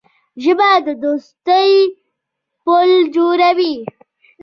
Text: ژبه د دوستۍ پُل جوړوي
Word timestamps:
ژبه 0.43 0.69
د 0.85 0.87
دوستۍ 1.03 1.71
پُل 2.63 2.89
جوړوي 3.15 3.75